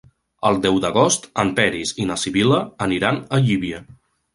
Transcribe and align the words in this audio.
El 0.47 0.55
deu 0.63 0.79
d'agost 0.85 1.29
en 1.45 1.53
Peris 1.61 1.95
i 2.05 2.09
na 2.13 2.19
Sibil·la 2.25 2.67
aniran 2.91 3.25
a 3.39 3.45
Llívia. 3.49 3.89